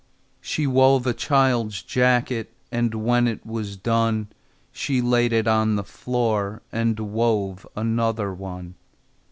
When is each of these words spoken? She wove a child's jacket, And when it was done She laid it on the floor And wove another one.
She 0.41 0.65
wove 0.65 1.05
a 1.05 1.13
child's 1.13 1.83
jacket, 1.83 2.51
And 2.71 2.91
when 2.95 3.27
it 3.27 3.45
was 3.45 3.77
done 3.77 4.29
She 4.71 4.99
laid 4.99 5.31
it 5.31 5.47
on 5.47 5.75
the 5.75 5.83
floor 5.83 6.63
And 6.71 6.99
wove 6.99 7.67
another 7.75 8.33
one. 8.33 8.73